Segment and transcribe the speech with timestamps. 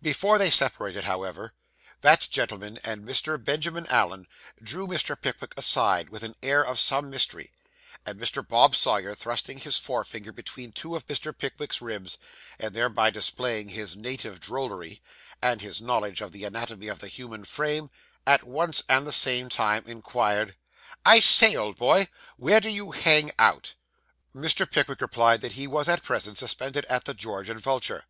[0.00, 1.52] Before they separated, however,
[2.00, 3.42] that gentleman and Mr.
[3.44, 4.28] Benjamin Allen
[4.62, 5.20] drew Mr.
[5.20, 7.50] Pickwick aside with an air of some mystery;
[8.06, 8.46] and Mr.
[8.46, 11.36] Bob Sawyer, thrusting his forefinger between two of Mr.
[11.36, 12.18] Pickwick's ribs,
[12.56, 15.02] and thereby displaying his native drollery,
[15.42, 17.90] and his knowledge of the anatomy of the human frame,
[18.28, 20.54] at one and the same time, inquired
[21.04, 22.06] 'I say, old boy,
[22.36, 23.74] where do you hang out?'
[24.32, 24.70] Mr.
[24.70, 28.04] Pickwick replied that he was at present suspended at the George and Vulture.